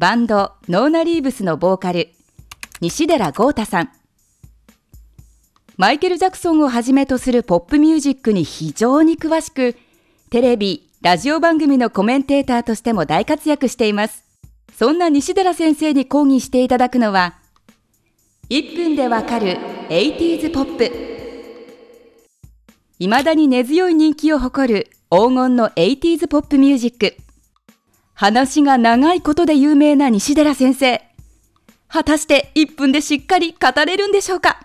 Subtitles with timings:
[0.00, 2.08] バンドノーナリーブスのボーカル
[2.80, 3.90] 西寺豪太さん。
[5.76, 9.76] マイケル・ジャクソンをはじめとするポップミュージックに非常に詳しく
[10.30, 14.24] テレビ、ラジオ番組のコメンテーターとしても大活躍しています。
[14.74, 17.34] そんな西寺先生に講義していただくのは
[18.48, 19.58] 1分でわかる
[19.90, 20.90] 80s ポップ。
[22.98, 27.16] 未だに根強い人気を誇る黄金の 80s ポップミュージック。
[28.20, 31.00] 話が長いことで有名な西寺先生。
[31.88, 34.60] 果たして1分でしっかり語れるんでしょうか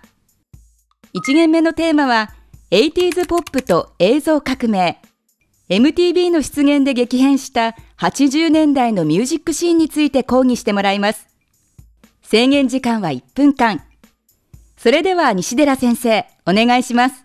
[1.13, 2.33] ？1限目のテーマは
[2.71, 5.01] 80s ポップと映像革命。
[5.69, 11.25] MTV の出現で激変した80年代のミュージックシーンについて講義してもらいます。
[12.23, 13.85] 制限時間は1分間。
[14.75, 17.24] それでは西寺先生お願いします。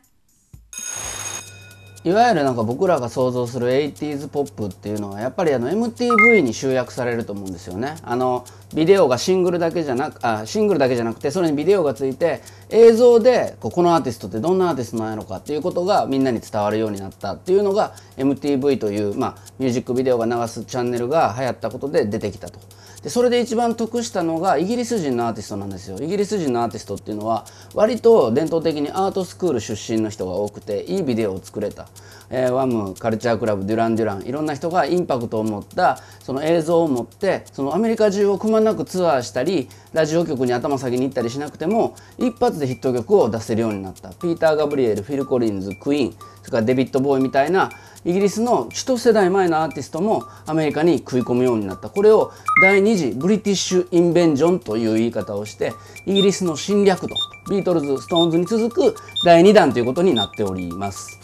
[2.02, 12.40] いわゆるなんか僕らが想像する 80s ポップっていうのはやっぱりあの MTV に集約されると思うんですよねあのビデオがシングルだけじゃなくあシングルだけじゃなくてそれにビデオがついて
[12.70, 22.60] 映像でここのアーティストってどんなアーティストなんやろかっていうことがみんなに伝わるようになったっていうのが MTV という、まあ、ミュージックビデオが流すチャンネルが流行ったことで出てきたと。
[23.02, 25.98] でそれで一番得したのがイギリス人のアーティストなんですよ。
[26.00, 31.88] イギリス人のアーティストっていうのは割と伝統的にアートスクール出身の人が多くていいビデオを作れた、
[32.28, 44.10] えー、ワムカルチャークラブデュラン・デュランいろんな人がインパクトを持ったその映像を持ってそのアメリカ中をくまなくツアーしたりラジオ局に頭下げに行ったりしなくても一発でヒット曲を出せるようになった。
[44.10, 46.12] ピーター・ガブリエルフィル・コリンズクイーン
[46.42, 47.70] それからデビッド・ボーイみたいな
[48.04, 51.90] イギリスの一世代前のアーティストもアメリカに食い込むようになった。
[51.90, 55.74] これを第二次 British Invasion という言い方をして
[56.06, 57.08] イギリスの侵略と
[57.50, 61.18] ビートルズストーンズに続く第2弾ということになっております。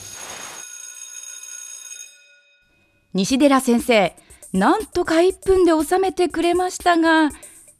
[3.14, 4.14] 西寺先生
[4.52, 7.30] なんとか1分で収めてくれましたが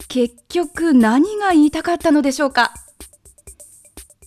[0.08, 2.72] 結局何が言いたかったのでしょうか？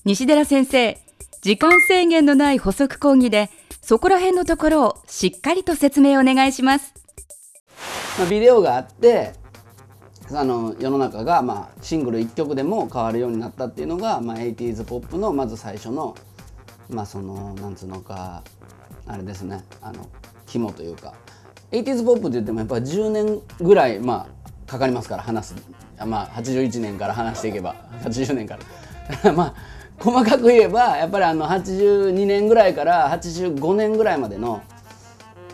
[0.06, 0.98] 西寺先生
[1.42, 3.50] 時間制限のない補足講義で
[3.90, 6.94] そこら辺のところをしっかりと説明お願いします。
[8.20, 9.34] まあ、ビデオがあって
[10.32, 16.16] あの世の中が、まあ、シングル1曲でも変わるようになったっていうのが、まあ、80s ポップのまず最初の
[16.88, 18.44] まあそのなんつうのか
[19.08, 19.64] あれですね。
[19.82, 20.08] あの
[20.46, 21.16] 肝というか。
[21.72, 24.30] 80s ポップって言ってもやっぱり10年ぐらい、ま
[24.68, 25.56] あ、かかりますから話す、
[26.06, 27.74] まあ、81年から話していけば。
[28.04, 28.60] 80年か
[29.24, 29.34] ら。
[29.34, 34.62] まあ細かく言えばやっぱりあの82年ぐらいから85年ぐらいまでの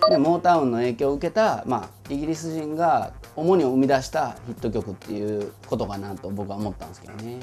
[0.09, 7.39] でモータウンの影響を受けた、まあ、イギリス人が主に生み出したヒット曲っていうことかなと僕は思ったんですけどね。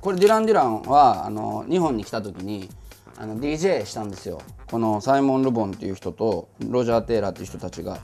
[0.00, 2.70] これデュラン・デュランはあの日本に来た時に
[3.18, 4.40] あの DJ したんですよ
[4.70, 7.98] このサイモン・ルボンっていう人とロジャー・テイラーっていう人たちが、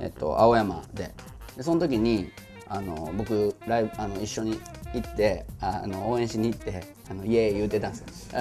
[0.00, 1.14] えっと、青山で
[1.56, 2.30] でその時に
[2.68, 4.60] あの僕ライブあの一緒に
[5.02, 8.40] 行ってあの応援しに行ってあのイエーイ言うてたんですよ。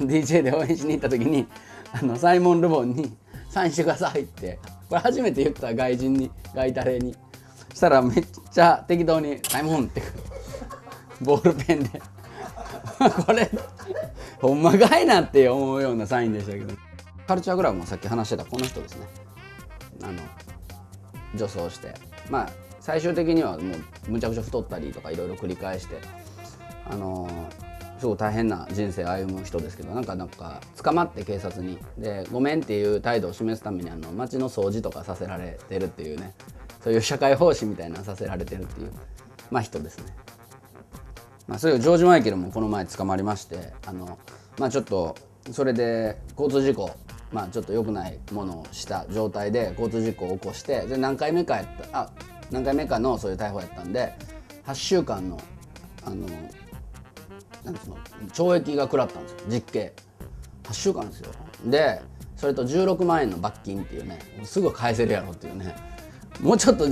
[0.00, 1.46] DJ で応援しに行った時に
[1.92, 3.16] あのサイモン・ルボンに
[3.50, 4.58] 「サインしてください」って
[4.88, 7.16] これ初めて言った外人に外タレに。
[7.72, 10.02] したらめっちゃ適当に「サイモン」って
[11.20, 12.02] ボールペンで。
[13.26, 13.50] これ
[14.40, 16.74] ほんまかいなって思うようなサインでしたけど。
[17.26, 19.06] カルチャーグラムもさっき話してたこの人ですね。
[20.02, 20.20] あの
[21.34, 21.94] 女装して。
[22.28, 23.74] まあ最終的にはも
[24.08, 26.00] うむちゃくちゃ太ったりとかいろいろ繰り返して
[26.86, 27.28] あの
[27.98, 36.32] すごい大変な人生歩む人ですけどなんかなんか捕まって警察にでごめんっていう態度を示すためにあの街の掃除とかさせられてるっていうね
[36.82, 38.92] そういう社会奉仕みたいなさせられてるっていう
[39.50, 40.04] まあ人ですね。
[41.46, 44.20] まあ、そういうジョージ・マイケルもこの前捕まりましてあの、
[44.56, 45.16] まあ、ちょっと
[45.50, 46.90] それで交通事故
[47.32, 52.10] まあちょっと良くないものをした状態で交通事故を起こしてで何回目かやったあ
[52.50, 54.14] 何回目かのそういう逮捕やったんで
[54.66, 55.40] 8週間の
[56.04, 56.26] あの
[57.64, 57.80] なんの
[58.32, 59.92] 懲役が食らったんですよ実刑。
[60.64, 61.30] 8週間ですよ。
[61.66, 62.00] で
[62.36, 65.74] それと16万円の罰金っていうねすぐ返せるやろっていうね。
[66.40, 66.86] もうちょっと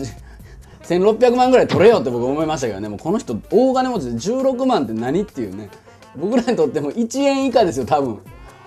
[0.82, 2.88] 1600万ぐらい取れよって僕思いましたけどね。
[2.88, 5.70] もうこの人大金持ちで16万って何っていうね。
[6.16, 8.20] 僕らにとっても1円以下ですよ多分。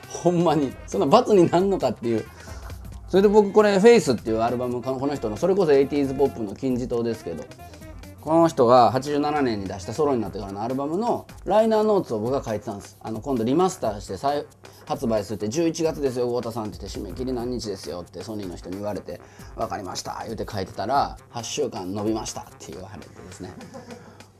[0.10, 0.74] ほんまに。
[0.88, 2.26] そんな罰になんのかっていう。
[3.12, 7.44] それで僕これ「フェイスっていうアルバムこの人のそれこそ 80s ポップの金字塔ですけど
[8.22, 12.98] この人が87年に出したソロになってからのアルバムのライナーノーツを僕が書いてたんです。
[13.02, 14.46] あの今度リマスターして再
[14.86, 19.20] 発売するって11月ですよ太田さんって言って締め切り何日ですよってソニーの人に言われて
[19.58, 23.52] 分かりました言うて書いてたら8週間伸びましたって言われてですね。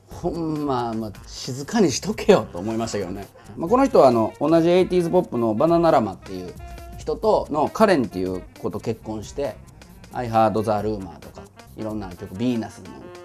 [0.08, 6.54] ほんま、まあ、静かにしとけよと思いましたけどね、まあ、この人はあの同じ 80s ポップのバナナラマっていう
[7.02, 9.56] 人とのカレンっていう子と結婚して
[10.14, 11.42] 「I Heard the Rumor」とか
[11.76, 12.80] いろんな曲「ヴィーナス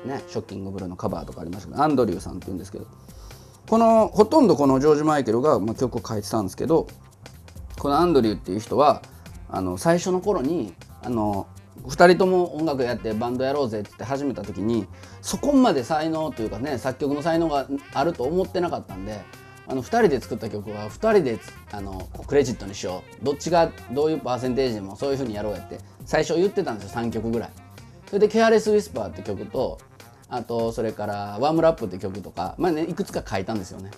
[0.06, 2.88] のねショッキングブルーのカバーとかありましたけどアンドリューさんっていうんですけど
[3.69, 6.88] このほとんどこのジョージ・マイケルが、まあ、曲を書いてたんですけど
[7.77, 9.03] このアンドリューっていう人は
[9.50, 11.45] あの最初の頃にあの
[11.85, 14.88] 2人とも音楽やってバンドやろうぜって始めた時に
[15.21, 19.21] そこまで才能というかね作曲の才能があると思ってなかったんで
[19.67, 21.39] あの2人で作った曲は2人で
[21.71, 27.49] あのクレジットにしようどっちがどういうパーセンテージでもそういう風にやろうやって最初言ってたんですよ3曲ぐらい。
[28.07, 29.77] それで「ケアレス・ウィスパー」って曲と
[30.29, 33.91] あとそれから「ワームラップ」って曲とか、まあね、いくつか書いたんですよね。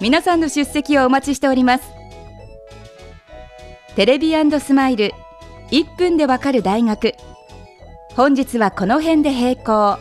[0.00, 1.84] 皆さんの出席をお待ちしております。
[3.94, 5.12] テレビスマイル
[5.70, 7.14] 1分でわかる大学。
[8.16, 10.00] 本日はこの辺で閉校。